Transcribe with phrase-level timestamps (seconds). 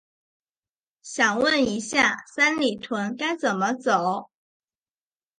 [1.03, 4.31] 想问一下，三里屯该怎么走？